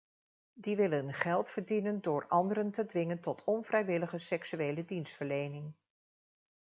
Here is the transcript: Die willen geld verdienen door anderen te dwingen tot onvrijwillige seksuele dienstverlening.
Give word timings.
Die 0.53 0.75
willen 0.75 1.13
geld 1.13 1.49
verdienen 1.49 2.01
door 2.01 2.25
anderen 2.27 2.71
te 2.71 2.85
dwingen 2.85 3.19
tot 3.21 3.43
onvrijwillige 3.43 4.17
seksuele 4.17 4.85
dienstverlening. 4.85 5.73